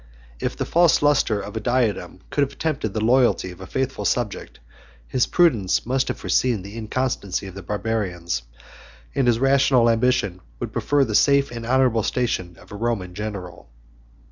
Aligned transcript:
If 0.39 0.57
the 0.57 0.65
false 0.65 1.03
lustre 1.03 1.39
of 1.39 1.55
a 1.55 1.59
diadem 1.59 2.21
could 2.31 2.41
have 2.41 2.57
tempted 2.57 2.91
the 2.95 3.05
loyalty 3.05 3.51
of 3.51 3.61
a 3.61 3.67
faithful 3.67 4.03
subject, 4.03 4.59
his 5.07 5.27
prudence 5.27 5.85
must 5.85 6.07
have 6.07 6.17
foreseen 6.17 6.63
the 6.63 6.75
inconstancy 6.75 7.45
of 7.45 7.53
the 7.53 7.61
Barbarians, 7.61 8.41
and 9.13 9.27
his 9.27 9.37
rational 9.37 9.91
ambition 9.91 10.41
would 10.59 10.73
prefer 10.73 11.05
the 11.05 11.13
safe 11.13 11.51
and 11.51 11.67
honorable 11.67 12.01
station 12.01 12.57
of 12.59 12.71
a 12.71 12.75
Roman 12.77 13.13
general. 13.13 13.69